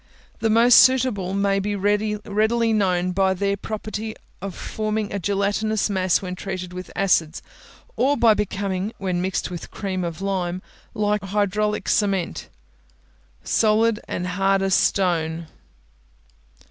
[0.39, 6.23] The most suitable may be readily known by their property of forming a gelatinous mass
[6.23, 7.43] when treated with acids,
[7.95, 10.63] or by becoming, when mixed with cream of lime,
[10.95, 12.49] like hydraulic cement,
[13.43, 15.45] solid and hard as stone.